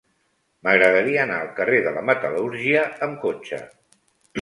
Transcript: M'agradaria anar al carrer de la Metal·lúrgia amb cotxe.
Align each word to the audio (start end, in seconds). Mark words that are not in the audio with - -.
M'agradaria 0.67 1.19
anar 1.25 1.37
al 1.43 1.53
carrer 1.61 1.83
de 1.89 1.95
la 1.99 2.05
Metal·lúrgia 2.09 2.89
amb 3.11 3.25
cotxe. 3.29 3.65